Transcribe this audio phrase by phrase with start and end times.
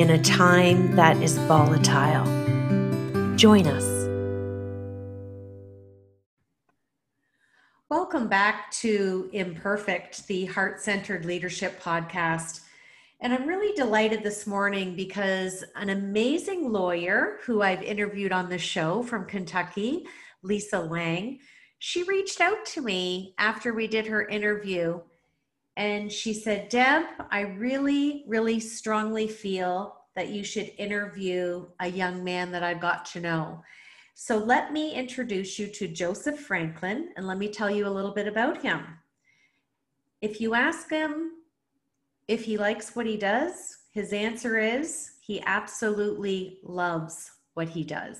[0.00, 2.24] in a time that is volatile?
[3.36, 3.84] Join us.
[7.90, 12.60] Welcome back to Imperfect, the Heart Centered Leadership Podcast.
[13.20, 18.56] And I'm really delighted this morning because an amazing lawyer who I've interviewed on the
[18.56, 20.06] show from Kentucky,
[20.42, 21.40] Lisa Lang,
[21.78, 25.00] she reached out to me after we did her interview
[25.80, 32.24] and she said, Deb, I really, really strongly feel that you should interview a young
[32.24, 33.62] man that I've got to know.
[34.14, 38.12] So let me introduce you to Joseph Franklin and let me tell you a little
[38.12, 38.84] bit about him.
[40.20, 41.32] If you ask him
[42.28, 48.18] if he likes what he does, his answer is he absolutely loves what he does.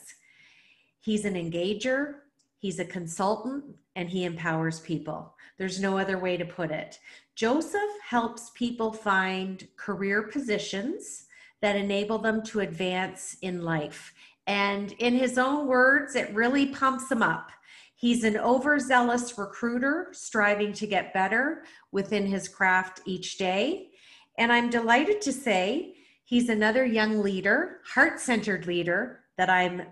[1.00, 2.14] He's an engager,
[2.58, 5.34] he's a consultant, and he empowers people.
[5.58, 6.98] There's no other way to put it.
[7.34, 11.26] Joseph helps people find career positions
[11.62, 14.14] that enable them to advance in life.
[14.46, 17.50] And in his own words, it really pumps him up.
[17.94, 23.90] He's an overzealous recruiter striving to get better within his craft each day.
[24.38, 29.82] And I'm delighted to say he's another young leader, heart centered leader that I'm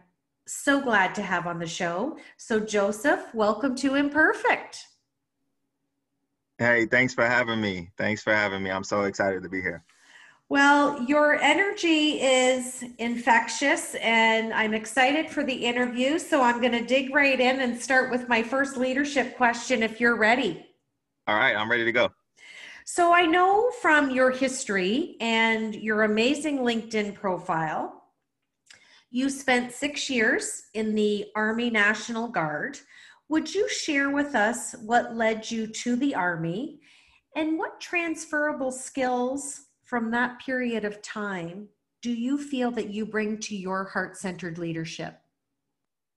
[0.46, 2.16] so glad to have on the show.
[2.38, 4.86] So, Joseph, welcome to Imperfect.
[6.56, 7.90] Hey, thanks for having me.
[7.98, 8.70] Thanks for having me.
[8.70, 9.84] I'm so excited to be here.
[10.50, 16.18] Well, your energy is infectious, and I'm excited for the interview.
[16.18, 20.00] So I'm going to dig right in and start with my first leadership question if
[20.00, 20.64] you're ready.
[21.26, 22.10] All right, I'm ready to go.
[22.86, 28.04] So I know from your history and your amazing LinkedIn profile,
[29.10, 32.78] you spent six years in the Army National Guard.
[33.28, 36.80] Would you share with us what led you to the Army
[37.36, 41.68] and what transferable skills from that period of time
[42.00, 45.18] do you feel that you bring to your heart centered leadership?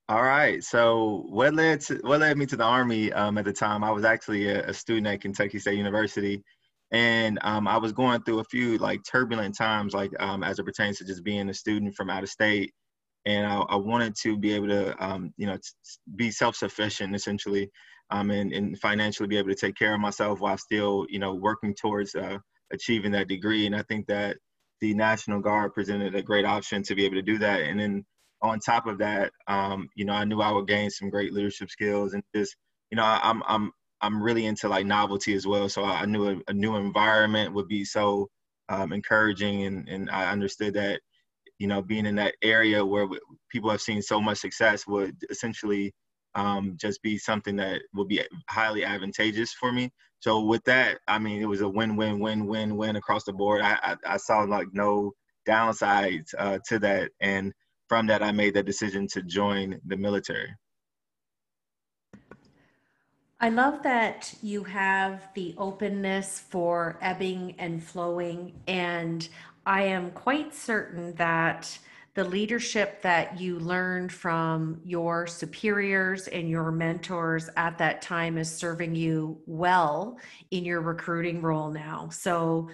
[0.10, 0.64] All right.
[0.64, 3.84] So, what led to what led me to the Army um, at the time?
[3.84, 6.44] I was actually a, a, student at Kentucky State University,
[6.92, 10.66] and um, I was going through a few like turbulent times, like um, as it
[10.66, 12.74] pertains to just being a student from out of state
[13.26, 15.58] and I, I, wanted to be able to, um, you know,
[16.16, 17.70] be self-sufficient essentially,
[18.10, 21.34] um, and, and financially be able to take care of myself while still, you know,
[21.34, 22.38] working towards uh,
[22.72, 23.66] achieving that degree.
[23.66, 24.38] And I think that
[24.80, 27.62] the National Guard presented a great option to be able to do that.
[27.62, 28.06] And then
[28.42, 31.70] on top of that, um, you know, I knew I would gain some great leadership
[31.70, 32.56] skills and just,
[32.90, 33.72] you know, I'm I'm
[34.02, 35.70] I'm really into like novelty as well.
[35.70, 38.28] So I knew a, a new environment would be so
[38.70, 41.02] um, encouraging, and and I understood that
[41.62, 43.08] you know, being in that area where
[43.52, 45.94] people have seen so much success would essentially
[46.36, 49.92] um, just be something that would be highly advantageous for me.
[50.20, 53.62] So with that, I mean, it was a win-win-win-win-win across the board.
[53.62, 55.14] I, I, I saw like no
[55.48, 57.52] downsides uh, to that, and
[57.90, 60.50] from that, I made the decision to join the military.
[63.40, 69.28] I love that you have the openness for ebbing and flowing, and
[69.66, 71.80] I am quite certain that
[72.14, 78.54] the leadership that you learned from your superiors and your mentors at that time is
[78.54, 80.18] serving you well
[80.52, 82.10] in your recruiting role now.
[82.10, 82.70] So,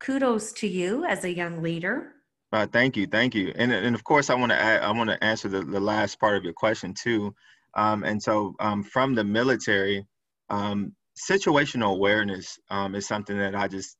[0.00, 2.12] kudos to you as a young leader.
[2.52, 5.22] Uh, thank you, thank you, and and of course I want to I want to
[5.22, 7.34] answer the, the last part of your question too,
[7.74, 10.06] um, and so um, from the military,
[10.48, 13.96] um, situational awareness um, is something that I just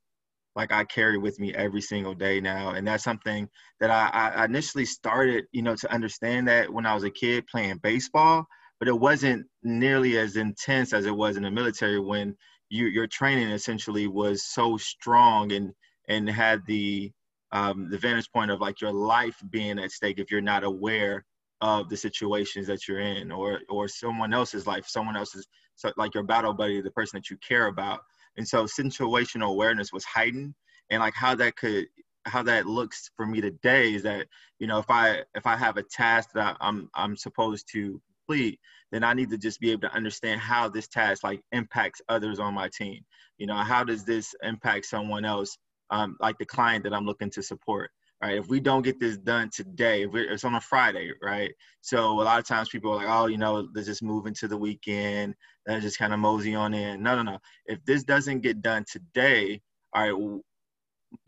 [0.56, 2.70] like I carry with me every single day now.
[2.70, 3.46] And that's something
[3.78, 7.46] that I, I, initially started, you know, to understand that when I was a kid
[7.46, 8.46] playing baseball,
[8.80, 12.34] but it wasn't nearly as intense as it was in the military when
[12.70, 15.72] you, your training essentially was so strong and,
[16.08, 17.12] and had the,
[17.52, 21.24] um, the vantage point of like your life being at stake if you're not aware
[21.60, 26.14] of the situations that you're in or, or someone else's life, someone else's, so like
[26.14, 28.00] your battle buddy, the person that you care about
[28.36, 30.54] and so situational awareness was heightened.
[30.90, 31.86] And like how that could
[32.26, 34.26] how that looks for me today is that
[34.58, 38.58] you know if i if i have a task that i'm i'm supposed to complete
[38.90, 42.38] then i need to just be able to understand how this task like impacts others
[42.38, 43.00] on my team.
[43.38, 45.56] You know how does this impact someone else
[45.90, 47.90] um, like the client that i'm looking to support
[48.22, 48.36] right?
[48.36, 51.52] If we don't get this done today, if it's on a Friday, right?
[51.80, 54.48] So a lot of times people are like, oh, you know, let's just move into
[54.48, 55.34] the weekend.
[55.66, 57.02] Let's just kind of mosey on in.
[57.02, 57.38] No, no, no.
[57.66, 59.60] If this doesn't get done today,
[59.94, 60.42] all right,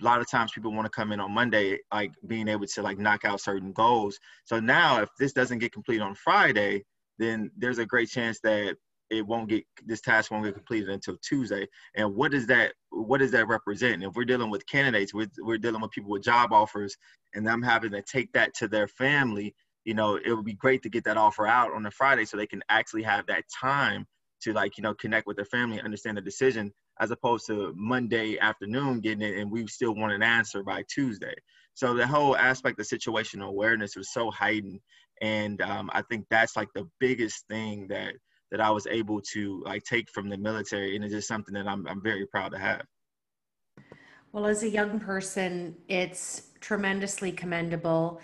[0.01, 2.83] a lot of times people want to come in on Monday, like being able to
[2.83, 4.19] like knock out certain goals.
[4.45, 6.85] So now if this doesn't get complete on Friday,
[7.19, 8.77] then there's a great chance that
[9.11, 11.67] it won't get this task won't get completed until Tuesday.
[11.97, 14.03] And what does that what does that represent?
[14.03, 16.97] If we're dealing with candidates, we're, we're dealing with people with job offers,
[17.35, 19.55] and them having to take that to their family.
[19.85, 22.37] You know, it would be great to get that offer out on a Friday so
[22.37, 24.07] they can actually have that time
[24.43, 28.39] to like you know connect with their family, understand the decision, as opposed to Monday
[28.39, 31.35] afternoon getting it, and we still want an answer by Tuesday.
[31.75, 34.81] So the whole aspect of situational awareness was so heightened,
[35.21, 38.15] and um, I think that's like the biggest thing that
[38.51, 41.67] that I was able to like take from the military, and it's just something that
[41.67, 42.83] I'm I'm very proud to have.
[44.33, 48.21] Well, as a young person, it's tremendously commendable.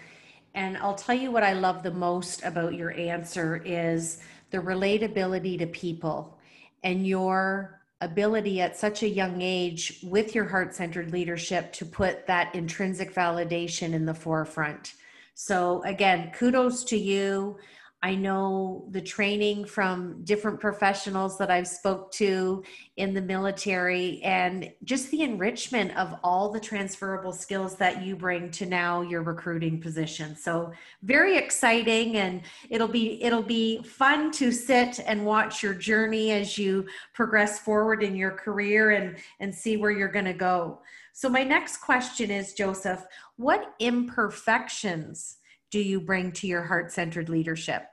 [0.54, 5.58] And I'll tell you what I love the most about your answer is the relatability
[5.58, 6.38] to people
[6.84, 12.26] and your ability at such a young age with your heart centered leadership to put
[12.26, 14.94] that intrinsic validation in the forefront.
[15.34, 17.56] So, again, kudos to you.
[18.04, 22.62] I know the training from different professionals that I've spoke to
[22.98, 28.50] in the military and just the enrichment of all the transferable skills that you bring
[28.50, 30.36] to now your recruiting position.
[30.36, 30.70] So
[31.02, 36.58] very exciting and it'll be it'll be fun to sit and watch your journey as
[36.58, 40.82] you progress forward in your career and and see where you're going to go.
[41.14, 43.06] So my next question is Joseph,
[43.36, 45.38] what imperfections
[45.70, 47.86] do you bring to your heart-centered leadership?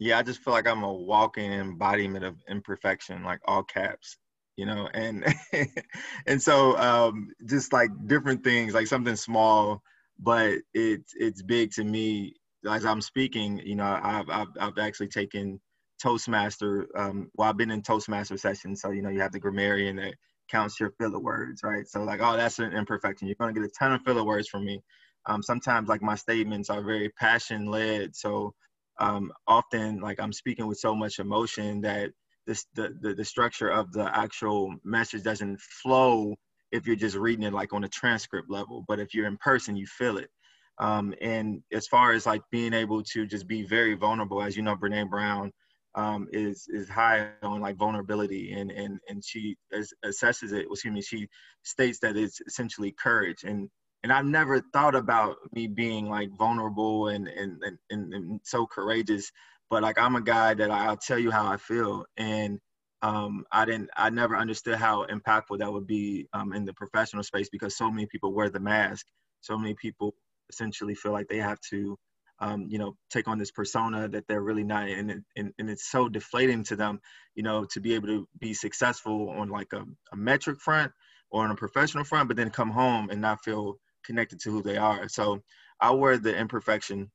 [0.00, 4.16] Yeah, I just feel like I'm a walking embodiment of imperfection, like all caps,
[4.56, 5.24] you know, and
[6.26, 9.82] and so um, just like different things, like something small,
[10.18, 12.34] but it's it's big to me.
[12.68, 15.60] As I'm speaking, you know, I've I've, I've actually taken
[16.02, 16.88] Toastmaster.
[16.96, 20.14] Um, well, I've been in Toastmaster sessions, so you know, you have the grammarian that
[20.50, 21.86] counts your filler words, right?
[21.86, 23.28] So like, oh, that's an imperfection.
[23.28, 24.82] You're gonna get a ton of filler words from me.
[25.26, 28.54] Um, sometimes like my statements are very passion led, so
[29.00, 32.10] um, often like I'm speaking with so much emotion that
[32.46, 36.34] this the, the the structure of the actual message doesn't flow
[36.72, 38.84] if you're just reading it like on a transcript level.
[38.86, 40.30] But if you're in person, you feel it.
[40.78, 44.62] Um, and as far as like being able to just be very vulnerable, as you
[44.62, 45.50] know, Brene Brown
[45.94, 49.56] um, is is high on like vulnerability, and and and she
[50.04, 50.66] assesses it.
[50.70, 51.28] Excuse me, she
[51.62, 53.68] states that it's essentially courage, and
[54.02, 59.30] and I've never thought about me being like vulnerable and and and, and so courageous.
[59.68, 62.58] But like I'm a guy that I'll tell you how I feel, and
[63.02, 67.22] um, I didn't I never understood how impactful that would be um, in the professional
[67.22, 69.06] space because so many people wear the mask.
[69.42, 70.14] So many people
[70.50, 71.96] essentially feel like they have to,
[72.40, 75.90] um, you know, take on this persona that they're really not, and, and and it's
[75.90, 77.00] so deflating to them,
[77.34, 80.90] you know, to be able to be successful on like a, a metric front
[81.30, 84.62] or on a professional front, but then come home and not feel connected to who
[84.62, 85.08] they are.
[85.08, 85.42] So
[85.80, 87.10] I wear the imperfection,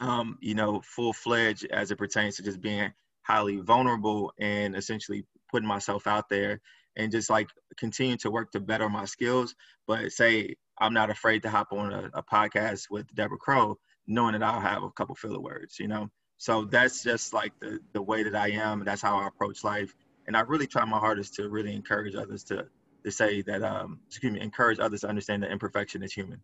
[0.00, 5.24] um, you know, full fledged as it pertains to just being highly vulnerable and essentially
[5.50, 6.60] putting myself out there
[6.96, 9.54] and just like continue to work to better my skills.
[9.86, 14.32] But say I'm not afraid to hop on a, a podcast with Deborah Crowe, knowing
[14.32, 16.08] that I'll have a couple filler words, you know.
[16.38, 18.84] So that's just like the the way that I am.
[18.84, 19.94] That's how I approach life.
[20.26, 22.66] And I really try my hardest to really encourage others to
[23.04, 26.40] to say that, um, excuse me, encourage others to understand that imperfection is human.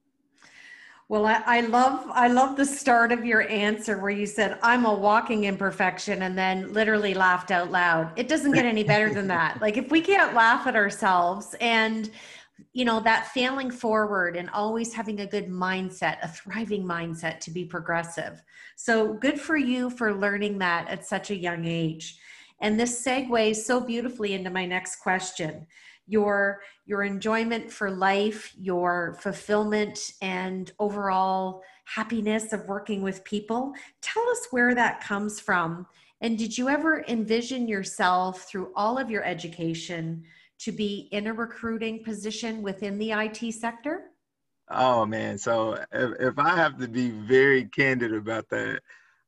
[1.08, 4.86] Well, I, I, love I love the start of your answer where you said I'm
[4.86, 8.18] a walking imperfection and then literally laughed out loud.
[8.18, 9.58] It doesn't get any better than that.
[9.64, 12.10] Like if we can't laugh at ourselves and
[12.72, 17.50] you know that failing forward and always having a good mindset, a thriving mindset to
[17.50, 18.42] be progressive.
[18.76, 22.18] So good for you for learning that at such a young age.
[22.60, 25.66] And this segues so beautifully into my next question
[26.06, 33.72] your your enjoyment for life your fulfillment and overall happiness of working with people.
[34.00, 35.86] Tell us where that comes from.
[36.20, 40.24] And did you ever envision yourself through all of your education
[40.60, 44.10] to be in a recruiting position within the IT sector?
[44.70, 48.80] Oh man, so if, if I have to be very candid about that,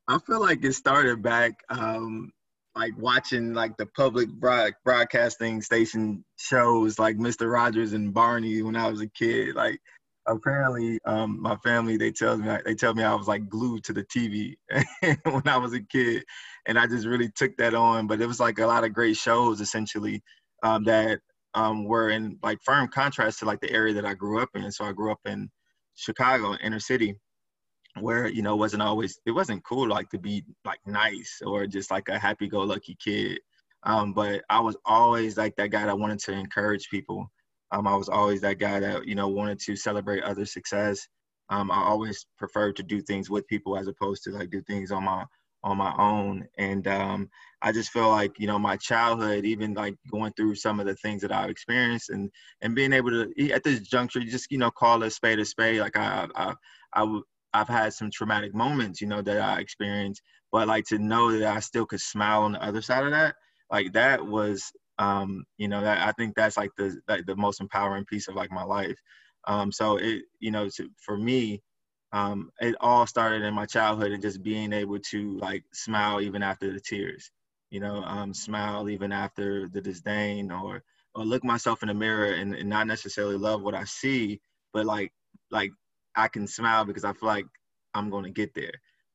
[0.08, 2.32] I feel like it started back um,
[2.76, 7.50] like watching like the public broad- broadcasting station shows like Mr.
[7.50, 9.54] Rogers and Barney when I was a kid.
[9.54, 9.80] Like
[10.26, 13.92] apparently, um, my family they tell me they tell me I was like glued to
[13.94, 14.56] the TV
[15.24, 16.24] when I was a kid,
[16.66, 18.06] and I just really took that on.
[18.06, 20.22] But it was like a lot of great shows essentially
[20.62, 21.20] um, that
[21.54, 24.70] um, were in like firm contrast to like the area that I grew up in.
[24.70, 25.48] So I grew up in
[25.94, 27.16] Chicago, inner city,
[28.00, 31.90] where you know wasn't always it wasn't cool like to be like nice or just
[31.90, 33.40] like a happy-go-lucky kid.
[33.82, 37.30] Um, but I was always like that guy that wanted to encourage people.
[37.70, 41.06] Um, I was always that guy that you know wanted to celebrate other success.
[41.48, 44.90] Um, I always preferred to do things with people as opposed to like do things
[44.90, 45.24] on my
[45.62, 46.46] on my own.
[46.58, 47.28] And um,
[47.62, 50.94] I just feel like you know my childhood, even like going through some of the
[50.96, 52.30] things that I've experienced, and
[52.62, 55.80] and being able to at this juncture, just you know call a spade a spade.
[55.80, 56.54] Like I I
[56.94, 57.20] I,
[57.60, 60.22] I've had some traumatic moments, you know, that I experienced,
[60.52, 63.34] but like to know that I still could smile on the other side of that,
[63.70, 67.60] like that was um, you know, that I think that's like the like the most
[67.60, 68.98] empowering piece of like my life.
[69.46, 71.62] Um, so it, you know, to, for me,
[72.12, 76.42] um, it all started in my childhood and just being able to like smile even
[76.42, 77.30] after the tears,
[77.70, 80.82] you know, um, smile even after the disdain or,
[81.14, 84.40] or look myself in the mirror and, and not necessarily love what I see,
[84.72, 85.12] but like,
[85.50, 85.72] like
[86.16, 87.46] I can smile because I feel like
[87.94, 88.72] I'm going to get there,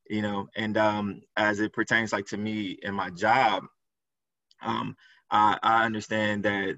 [0.09, 0.47] you know?
[0.55, 3.63] And um, as it pertains like to me and my job,
[4.61, 4.95] um,
[5.29, 6.75] I, I understand that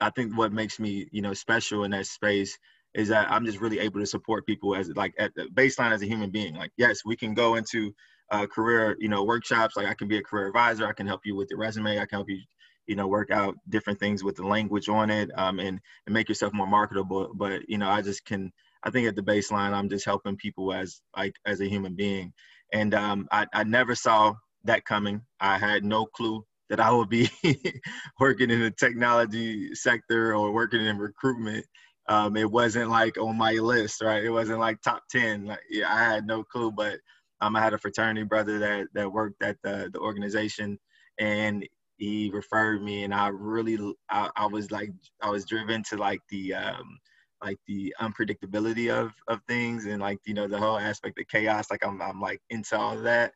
[0.00, 2.58] I think what makes me, you know, special in that space
[2.94, 6.02] is that I'm just really able to support people as like at the baseline as
[6.02, 6.54] a human being.
[6.54, 7.92] Like, yes, we can go into
[8.30, 9.76] uh, career, you know, workshops.
[9.76, 10.86] Like I can be a career advisor.
[10.86, 11.98] I can help you with your resume.
[11.98, 12.40] I can help you,
[12.86, 16.28] you know, work out different things with the language on it um, and, and make
[16.28, 17.32] yourself more marketable.
[17.34, 18.52] But, you know, I just can,
[18.84, 22.32] I think at the baseline, I'm just helping people as like, as a human being.
[22.72, 25.22] And um, I, I never saw that coming.
[25.40, 27.30] I had no clue that I would be
[28.20, 31.64] working in the technology sector or working in recruitment
[32.08, 34.24] um, it wasn't like on my list, right?
[34.24, 35.46] It wasn't like top 10.
[35.46, 36.98] Like, yeah, I had no clue, but
[37.40, 40.78] um, I had a fraternity brother that, that worked at the, the organization
[41.18, 43.78] and he referred me and I really,
[44.10, 44.90] I, I was like,
[45.22, 46.98] I was driven to like the, um,
[47.44, 51.70] like the unpredictability of, of things and like, you know, the whole aspect of chaos.
[51.70, 53.32] Like I'm, I'm like into all that.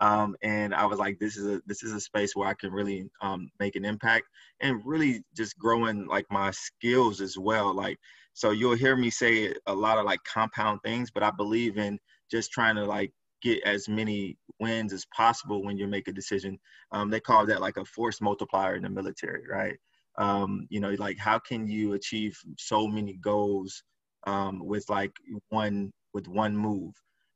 [0.00, 2.72] Um, and I was like, this is a this is a space where I can
[2.72, 4.24] really um, make an impact
[4.60, 7.72] and really just growing like my skills as well.
[7.72, 7.98] Like,
[8.34, 12.00] so you'll hear me say a lot of like compound things, but I believe in
[12.30, 16.58] just trying to like get as many wins as possible when you make a decision.
[16.90, 19.78] Um, they call that like a force multiplier in the military, right?
[20.18, 23.82] Um, you know, like how can you achieve so many goals
[24.26, 25.12] um, with like
[25.48, 26.94] one with one move?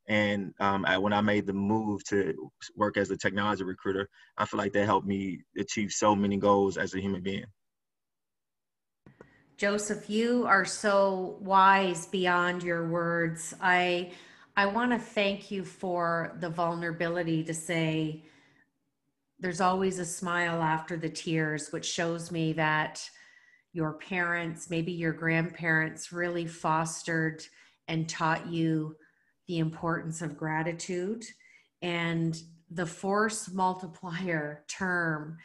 [0.08, 4.44] And um, I, when I made the move to work as a technology recruiter, I
[4.44, 7.44] feel like that helped me achieve so many goals as a human being.
[9.56, 13.54] Joseph, you are so wise beyond your words.
[13.60, 14.12] I
[14.54, 18.22] I want to thank you for the vulnerability to say
[19.38, 23.08] there's always a smile after the tears, which shows me that
[23.72, 27.42] your parents, maybe your grandparents, really fostered
[27.88, 28.96] and taught you
[29.46, 31.24] the importance of gratitude
[31.82, 32.40] and
[32.70, 35.36] the force multiplier term.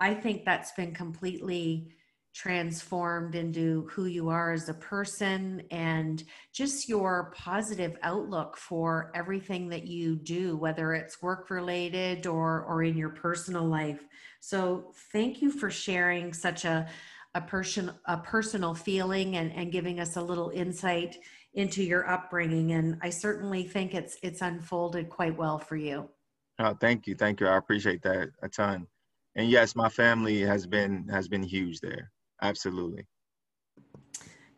[0.00, 1.88] I think that's been completely
[2.34, 9.68] transformed into who you are as a person and just your positive outlook for everything
[9.68, 14.04] that you do whether it's work related or or in your personal life.
[14.40, 16.88] So thank you for sharing such a
[17.36, 21.16] a person a personal feeling and and giving us a little insight
[21.54, 22.72] into your upbringing.
[22.72, 26.10] And i certainly think it's it's unfolded quite well for you.
[26.58, 27.14] Oh thank you.
[27.14, 27.46] Thank you.
[27.46, 28.88] I appreciate that a ton.
[29.36, 32.10] And yes my family has been has been huge there
[32.42, 33.06] absolutely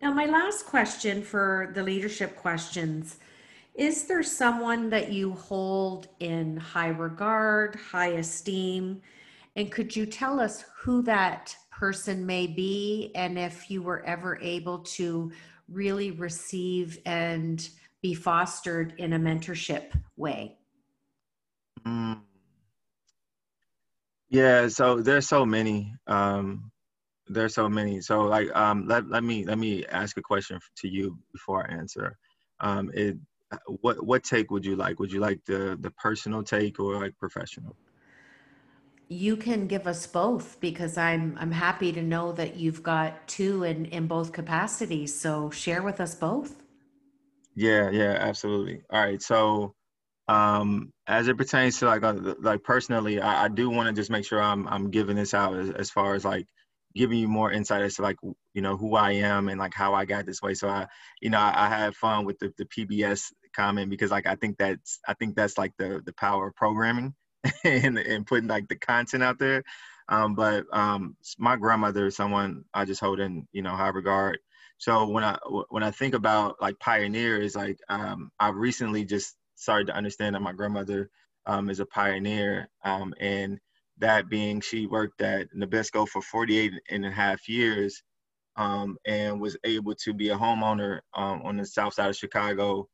[0.03, 3.19] now my last question for the leadership questions
[3.75, 9.01] is there someone that you hold in high regard high esteem
[9.57, 14.39] and could you tell us who that person may be and if you were ever
[14.41, 15.31] able to
[15.69, 17.69] really receive and
[18.03, 20.57] be fostered in a mentorship way?
[21.87, 22.21] Mm.
[24.29, 25.95] Yeah, so there's so many.
[26.07, 26.71] Um,
[27.29, 28.01] there's so many.
[28.01, 31.75] So like, um, let let me let me ask a question to you before I
[31.75, 32.17] answer.
[32.61, 33.17] Um, it,
[33.81, 34.99] what what take would you like?
[34.99, 37.77] Would you like the the personal take or like professional?
[39.09, 43.63] you can give us both because I'm I'm happy to know that you've got two
[43.63, 45.19] in in both capacities.
[45.19, 46.57] So share with us both.
[47.55, 48.83] Yeah, yeah, absolutely.
[48.91, 49.75] All right, so
[50.29, 54.11] um, as it pertains to like uh, like personally, I, I do want to just
[54.11, 56.47] make sure I'm I'm giving this out as, as far as like
[56.97, 58.17] giving you more insight as to like
[58.55, 60.55] you know who I am and like how I got this way.
[60.55, 60.87] So I
[61.21, 64.59] you know I, I have fun with the, the PBS comment because like I think
[64.59, 67.15] that's I think that's like the the power of programming
[67.65, 69.63] and, and putting like the content out there.
[70.09, 74.39] Um, but um, my grandmother is someone I just hold in, you know, high regard.
[74.79, 75.39] So when I
[75.71, 80.43] when I think about like pioneers, like um, I recently just started to understand that
[80.43, 81.11] my grandmother
[81.47, 83.59] um, is a pioneer, um, and
[83.99, 88.03] that being she worked at Nabisco for 48 and a half years,
[88.57, 92.89] um, and was able to be a homeowner um, on the south side of Chicago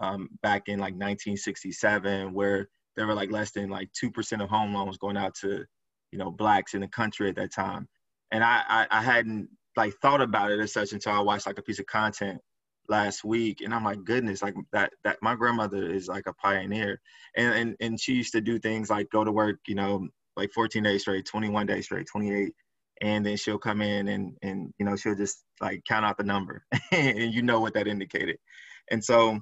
[0.00, 4.50] um, back in like 1967, where there were like less than like two percent of
[4.50, 5.64] home loans going out to,
[6.12, 7.88] you know, blacks in the country at that time,
[8.30, 11.58] and I, I I hadn't like thought about it as such until I watched like
[11.58, 12.40] a piece of content
[12.88, 17.00] last week and I'm like goodness like that that my grandmother is like a pioneer.
[17.36, 20.52] And and, and she used to do things like go to work you know like
[20.52, 22.52] 14 days straight 21 days straight 28
[23.02, 26.24] and then she'll come in and and you know she'll just like count out the
[26.24, 28.36] number and you know what that indicated.
[28.90, 29.38] And so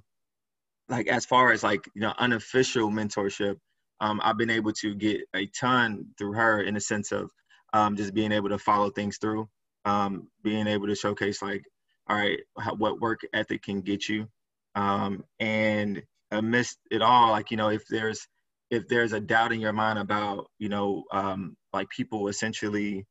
[0.89, 3.57] like as far as like you know unofficial mentorship
[4.01, 7.31] um, i've been able to get a ton through her in the sense of
[7.73, 9.49] um, just being able to follow things through
[9.85, 11.65] um, being able to showcase like,
[12.09, 14.27] all right, how, what work ethic can get you,
[14.75, 18.27] um, and amidst it all, like you know, if there's
[18.75, 23.07] if there's a doubt in your mind about you know um, like people essentially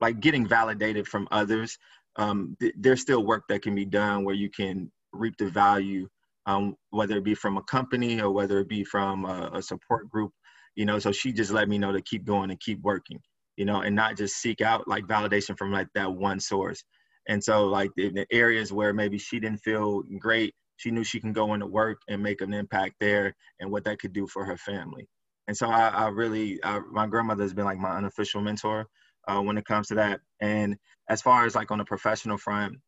[0.00, 1.78] like getting validated from others,
[2.16, 6.08] um, th- there's still work that can be done where you can reap the value,
[6.46, 10.10] um, whether it be from a company or whether it be from a, a support
[10.10, 10.32] group.
[10.76, 13.20] You know, so she just let me know to keep going and keep working
[13.56, 16.82] you know, and not just seek out like validation from like that one source.
[17.28, 21.20] And so like in the areas where maybe she didn't feel great, she knew she
[21.20, 24.44] can go into work and make an impact there and what that could do for
[24.44, 25.08] her family.
[25.46, 28.86] And so I, I really, I, my grandmother has been like my unofficial mentor
[29.28, 30.20] uh, when it comes to that.
[30.40, 30.76] And
[31.08, 32.78] as far as like on the professional front,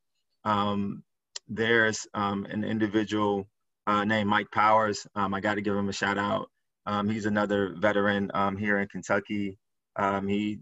[0.44, 1.02] um,
[1.48, 3.46] there's um, an individual
[3.86, 5.06] uh, named Mike Powers.
[5.14, 6.50] Um, I got to give him a shout out.
[6.86, 9.58] Um, he's another veteran um, here in Kentucky.
[9.96, 10.58] Um, he,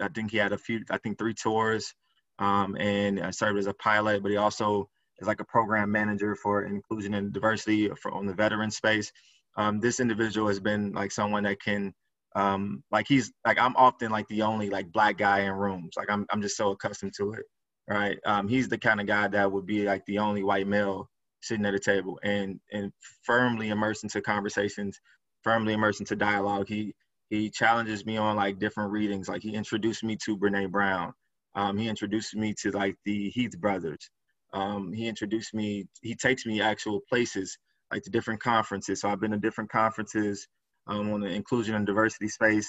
[0.00, 1.92] I think he had a few, I think three tours,
[2.38, 4.22] and uh, served as a pilot.
[4.22, 4.88] But he also
[5.20, 9.12] is like a program manager for inclusion and diversity for on the veteran space.
[9.56, 11.92] Um, this individual has been like someone that can,
[12.36, 15.94] um, like he's like I'm often like the only like black guy in rooms.
[15.96, 17.44] Like I'm I'm just so accustomed to it,
[17.88, 18.18] right?
[18.24, 21.08] Um, he's the kind of guy that would be like the only white male
[21.40, 22.92] sitting at a table and and
[23.24, 25.00] firmly immersed into conversations,
[25.42, 26.68] firmly immersed into dialogue.
[26.68, 26.94] He
[27.30, 29.28] he challenges me on like different readings.
[29.28, 31.12] Like he introduced me to Brene Brown.
[31.54, 34.08] Um, he introduced me to like the Heath brothers.
[34.52, 35.86] Um, he introduced me.
[36.02, 37.58] He takes me actual places
[37.92, 39.00] like to different conferences.
[39.00, 40.46] So I've been to different conferences
[40.86, 42.68] um, on the inclusion and diversity space.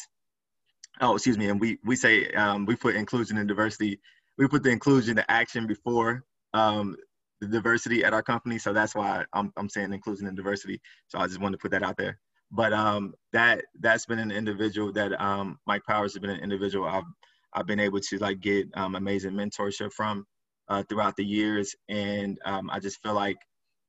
[1.01, 1.49] Oh, excuse me.
[1.49, 3.99] And we we say um, we put inclusion and diversity.
[4.37, 6.95] We put the inclusion to action before um,
[7.41, 8.57] the diversity at our company.
[8.57, 10.81] So that's why I'm I'm saying inclusion and diversity.
[11.07, 12.19] So I just wanted to put that out there
[12.51, 16.87] but um, that that's been an individual that um, Mike Powers has been an individual
[16.87, 17.03] I've
[17.53, 20.25] I've been able to like get amazing mentorship from
[20.69, 23.38] uh, throughout the years, and um, I just feel like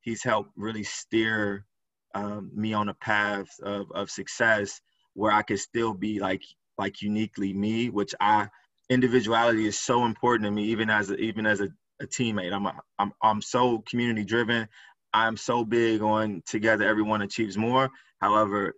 [0.01, 1.67] he's helped really steer
[2.15, 4.81] um, me on a path of, of success
[5.15, 6.43] where I could still be like
[6.79, 8.49] like uniquely me, which I
[8.89, 11.69] individuality is so important to me even as a, even as a,
[12.01, 12.53] a teammate.
[12.53, 14.67] I'm a, I'm I'm so community driven.
[15.13, 17.91] I'm so big on together everyone achieves more.
[18.21, 18.75] However,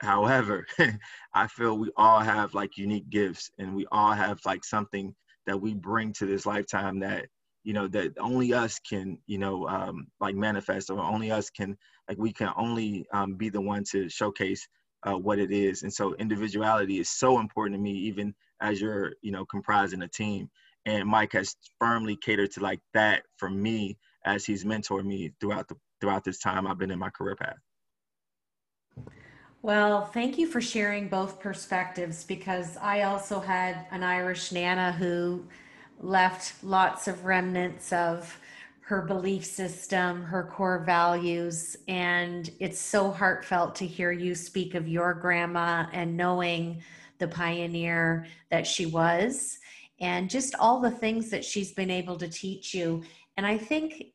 [0.00, 0.66] however,
[1.34, 5.14] I feel we all have like unique gifts and we all have like something
[5.46, 7.26] that we bring to this lifetime that
[7.66, 11.76] you know that only us can you know um, like manifest or only us can
[12.08, 14.66] like we can only um, be the one to showcase
[15.06, 19.12] uh, what it is and so individuality is so important to me even as you're
[19.20, 20.48] you know comprising a team
[20.86, 25.66] and mike has firmly catered to like that for me as he's mentored me throughout
[25.68, 27.56] the throughout this time I've been in my career path.
[29.62, 35.44] Well, thank you for sharing both perspectives because I also had an Irish Nana who
[36.00, 38.38] left lots of remnants of
[38.80, 41.76] her belief system, her core values.
[41.88, 46.82] And it's so heartfelt to hear you speak of your grandma and knowing
[47.18, 49.58] the pioneer that she was
[50.00, 53.02] and just all the things that she's been able to teach you.
[53.36, 54.12] And I think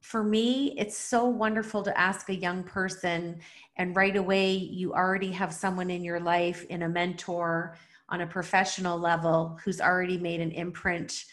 [0.00, 3.40] for me, it's so wonderful to ask a young person,
[3.76, 7.76] and right away, you already have someone in your life, in a mentor
[8.08, 11.24] on a professional level, who's already made an imprint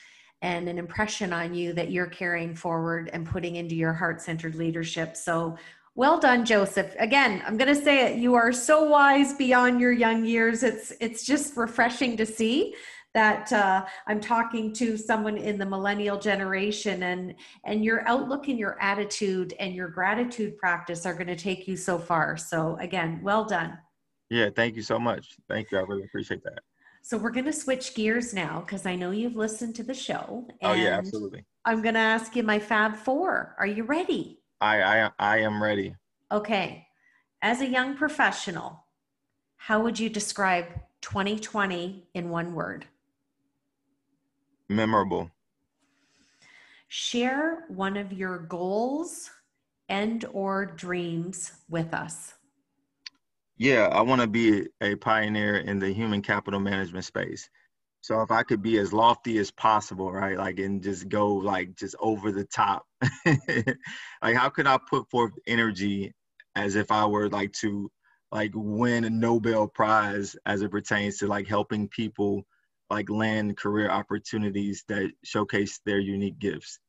[0.41, 4.55] and an impression on you that you're carrying forward and putting into your heart centered
[4.55, 5.15] leadership.
[5.15, 5.57] So,
[5.93, 6.95] well done, Joseph.
[6.99, 8.17] Again, I'm going to say it.
[8.17, 10.63] You are so wise beyond your young years.
[10.63, 12.75] It's it's just refreshing to see
[13.13, 18.57] that uh, I'm talking to someone in the millennial generation and and your outlook and
[18.57, 22.37] your attitude and your gratitude practice are going to take you so far.
[22.37, 23.77] So again, well done.
[24.31, 25.35] Yeah, thank you so much.
[25.49, 25.77] Thank you.
[25.77, 26.61] I really appreciate that.
[27.01, 30.47] So we're going to switch gears now because I know you've listened to the show.
[30.63, 31.43] oh yeah, absolutely.
[31.65, 33.55] I'm going to ask you my Fab Four.
[33.59, 34.39] Are you ready?
[34.61, 35.95] I I I am ready.
[36.31, 36.87] Okay.
[37.41, 38.85] As a young professional,
[39.57, 42.85] how would you describe 2020 in one word?
[44.69, 45.29] Memorable.
[46.87, 49.29] Share one of your goals
[49.89, 52.35] and or dreams with us.
[53.61, 57.47] Yeah, I want to be a pioneer in the human capital management space.
[58.01, 60.37] So if I could be as lofty as possible, right?
[60.37, 62.85] Like and just go like just over the top.
[63.27, 66.13] like how could I put forth energy
[66.55, 67.91] as if I were like to
[68.31, 72.43] like win a Nobel Prize as it pertains to like helping people
[72.89, 76.79] like land career opportunities that showcase their unique gifts.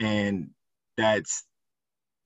[0.00, 0.50] And
[0.98, 1.44] that's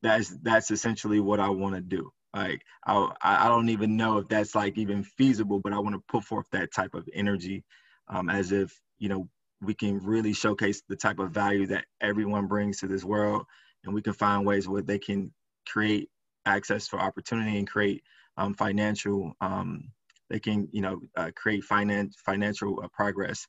[0.03, 2.11] that's that's essentially what I want to do.
[2.38, 6.03] Like I I don't even know if that's like even feasible, but I want to
[6.09, 7.64] put forth that type of energy,
[8.07, 9.29] um, as if you know
[9.61, 13.44] we can really showcase the type of value that everyone brings to this world,
[13.83, 15.33] and we can find ways where they can
[15.66, 16.09] create
[16.46, 18.05] access for opportunity and create
[18.37, 19.35] um, financial.
[19.40, 19.90] Um,
[20.31, 23.48] they can you know uh, create finance financial uh, progress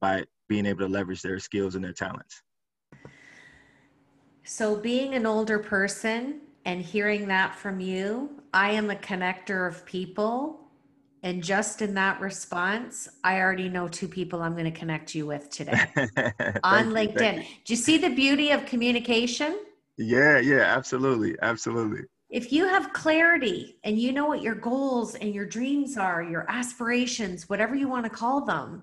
[0.00, 2.40] by being able to leverage their skills and their talents.
[4.42, 9.86] So, being an older person and hearing that from you, I am a connector of
[9.86, 10.60] people.
[11.22, 15.26] And just in that response, I already know two people I'm going to connect you
[15.26, 15.86] with today
[16.64, 17.46] on you, LinkedIn.
[17.64, 19.60] Do you see the beauty of communication?
[19.96, 21.36] Yeah, yeah, absolutely.
[21.40, 22.00] Absolutely.
[22.30, 26.50] If you have clarity and you know what your goals and your dreams are, your
[26.50, 28.82] aspirations, whatever you want to call them,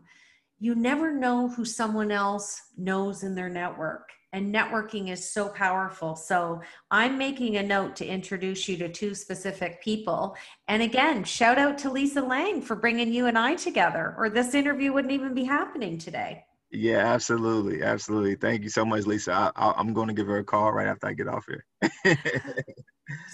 [0.58, 6.16] you never know who someone else knows in their network and networking is so powerful.
[6.16, 10.36] So I'm making a note to introduce you to two specific people.
[10.68, 14.56] And again, shout out to Lisa Lang for bringing you and I together, or this
[14.56, 16.44] interview wouldn't even be happening today.
[16.72, 17.84] Yeah, absolutely.
[17.84, 18.36] Absolutely.
[18.36, 19.54] Thank you so much, Lisa.
[19.56, 22.16] I, am going to give her a call right after I get off here.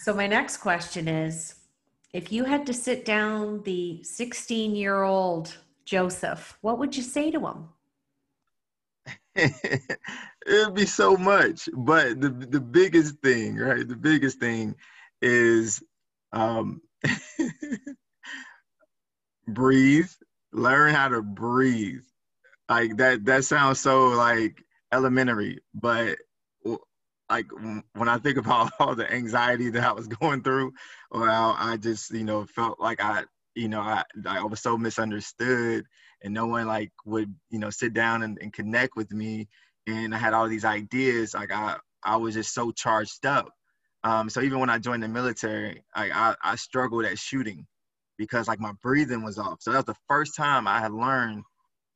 [0.04, 1.56] so, my next question is
[2.12, 7.32] if you had to sit down the 16 year old Joseph, what would you say
[7.32, 7.70] to him?
[9.36, 11.70] it'd be so much.
[11.74, 13.88] But the the biggest thing, right?
[13.88, 14.76] The biggest thing
[15.22, 15.82] is
[16.34, 16.82] um,
[19.48, 20.10] breathe.
[20.52, 22.02] Learn how to breathe.
[22.70, 23.26] Like that.
[23.26, 26.18] That sounds so like elementary, but
[27.30, 27.46] like
[27.94, 30.74] when I think about all the anxiety that I was going through,
[31.12, 33.24] or how I just you know felt like I
[33.56, 35.86] you know I I was so misunderstood
[36.24, 39.48] and no one like would you know sit down and, and connect with me.
[39.88, 43.50] And i had all these ideas like i i was just so charged up.
[44.04, 47.68] Um, so even when i joined the military I, I i struggled at shooting
[48.18, 49.62] because like my breathing was off.
[49.62, 51.44] So that was the first time i had learned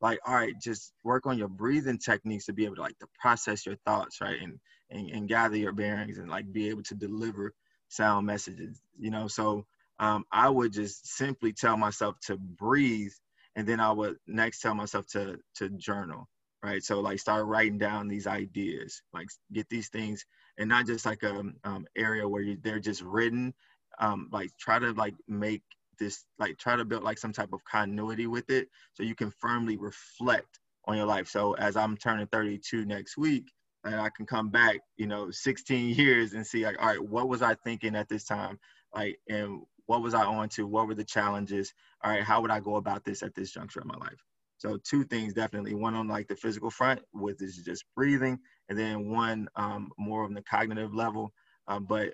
[0.02, 3.08] like all right just work on your breathing techniques to be able to like to
[3.20, 4.60] process your thoughts right and
[4.92, 7.54] and, and gather your bearings and like be able to deliver
[7.90, 9.28] sound messages you know?
[9.28, 9.66] So
[10.00, 13.14] um, i would just simply tell myself to breathe
[13.56, 16.28] and then I would next tell myself to to journal,
[16.64, 16.84] right?
[16.84, 20.26] So like start writing down these ideas, like get these things,
[20.58, 23.54] and not just like a um, um, area where you, they're just written.
[24.00, 25.62] Um, like try to like make
[26.00, 29.32] this like try to build like some type of continuity with it, so you can
[29.40, 31.28] firmly reflect on your life.
[31.28, 33.46] So as I'm turning 32 next week,
[33.84, 37.28] and I can come back, you know, 16 years and see like, all right, what
[37.28, 38.60] was I thinking at this time?
[38.96, 40.66] Like, and what was I on to?
[40.68, 41.74] What were the challenges?
[42.04, 44.24] All right, how would I go about this at this juncture of my life?
[44.58, 45.74] So two things definitely.
[45.74, 50.24] One on like the physical front, with is just breathing, and then one um, more
[50.24, 51.34] on the cognitive level,
[51.68, 52.14] um, but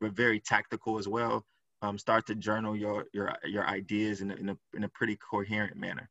[0.00, 1.46] but very tactical as well.
[1.80, 5.16] Um, start to journal your your your ideas in a, in a in a pretty
[5.16, 6.10] coherent manner.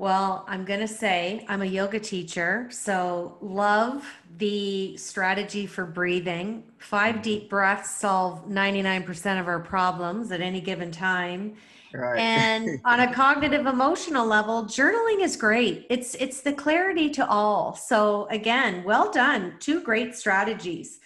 [0.00, 6.64] Well, I'm going to say I'm a yoga teacher, so love the strategy for breathing.
[6.78, 7.22] Five mm-hmm.
[7.22, 11.56] deep breaths solve 99% of our problems at any given time.
[11.92, 12.18] Right.
[12.18, 15.86] and on a cognitive emotional level, journaling is great.
[15.90, 17.74] It's it's the clarity to all.
[17.74, 19.56] So again, well done.
[19.60, 20.98] Two great strategies.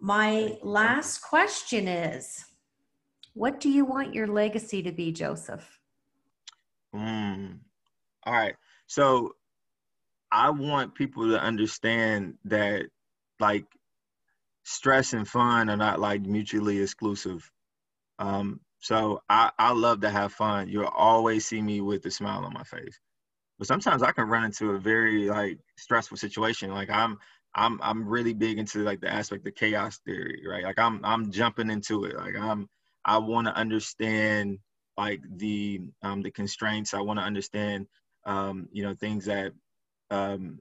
[0.00, 2.44] My last question is
[3.34, 5.78] what do you want your legacy to be, Joseph?
[6.92, 7.58] Mm,
[8.24, 8.56] all right.
[8.86, 9.34] So
[10.32, 12.86] I want people to understand that
[13.38, 13.66] like
[14.64, 17.50] stress and fun are not like mutually exclusive.
[18.18, 20.68] Um, so I, I love to have fun.
[20.68, 22.98] You'll always see me with a smile on my face.
[23.58, 26.70] But sometimes I can run into a very like stressful situation.
[26.72, 27.18] Like I'm
[27.54, 30.64] I'm I'm really big into like the aspect of chaos theory, right?
[30.64, 32.16] Like I'm I'm jumping into it.
[32.16, 32.68] Like I'm
[33.04, 34.58] I want to understand
[34.96, 36.94] like the um, the constraints.
[36.94, 37.86] I want to understand,
[38.30, 39.52] um, you know, things that
[40.10, 40.60] um,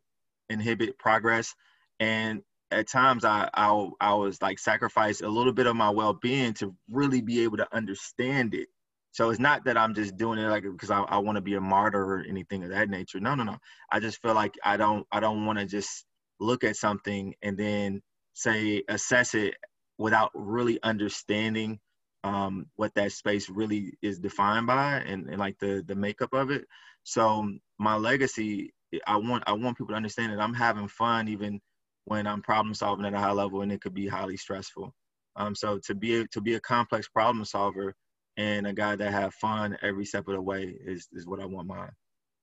[0.50, 1.56] inhibit progress.
[2.00, 6.14] And at times, I, I I was like sacrifice a little bit of my well
[6.14, 8.70] being to really be able to understand it.
[9.12, 11.56] So it's not that I'm just doing it like because I, I want to be
[11.56, 13.20] a martyr or anything of that nature.
[13.22, 13.58] No, no, no.
[13.92, 16.06] I just feel like I don't I don't want to just
[16.40, 18.02] look at something and then
[18.34, 19.56] say assess it
[20.00, 21.80] without really understanding
[22.24, 26.52] um, what that space really is defined by and, and like the the makeup of
[26.52, 26.66] it.
[27.04, 28.74] So my legacy,
[29.08, 31.62] I want I want people to understand that I'm having fun even
[32.06, 34.94] when I'm problem solving at a high level, and it could be highly stressful.
[35.36, 37.94] Um, so to be a, to be a complex problem solver
[38.36, 41.46] and a guy that have fun every step of the way is is what I
[41.46, 41.88] want my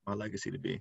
[0.07, 0.81] my legacy to be.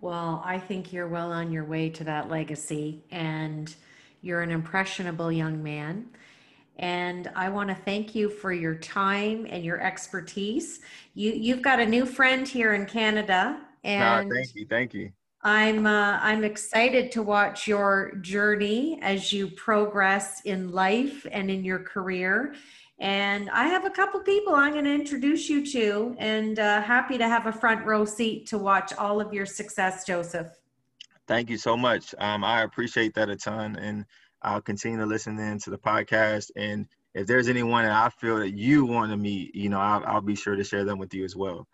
[0.00, 3.74] Well, I think you're well on your way to that legacy, and
[4.22, 6.08] you're an impressionable young man.
[6.80, 10.80] And I want to thank you for your time and your expertise.
[11.12, 15.12] You you've got a new friend here in Canada, and thank you, thank you.
[15.42, 21.64] I'm uh, I'm excited to watch your journey as you progress in life and in
[21.64, 22.54] your career.
[22.98, 27.18] And I have a couple people I'm going to introduce you to, and uh, happy
[27.18, 30.48] to have a front row seat to watch all of your success, Joseph.
[31.26, 32.14] Thank you so much.
[32.18, 34.06] Um, I appreciate that a ton, and
[34.42, 36.50] I'll continue to listen in to the podcast.
[36.56, 40.04] And if there's anyone that I feel that you want to meet, you know, I'll,
[40.06, 41.66] I'll be sure to share them with you as well.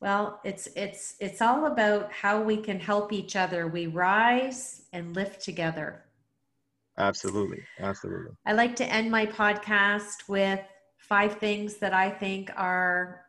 [0.00, 3.66] Well, it's it's it's all about how we can help each other.
[3.66, 6.04] We rise and lift together.
[6.98, 7.62] Absolutely.
[7.78, 8.32] Absolutely.
[8.44, 10.60] I like to end my podcast with
[10.98, 13.22] five things that I think are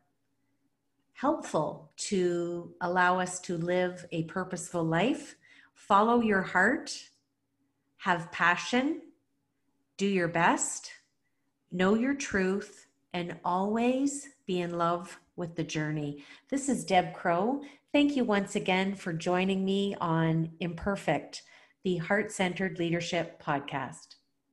[1.13, 5.36] helpful to allow us to live a purposeful life.
[5.73, 7.10] Follow your heart
[7.97, 9.01] have passion,
[9.97, 10.91] do your best,
[11.71, 16.23] know your truth, and always be in love with the journey.
[16.49, 17.62] This is Deb Crowe.
[17.91, 21.41] Thank you once again for joining me on Imperfect,
[21.83, 24.16] the Heart Centered Leadership Podcast.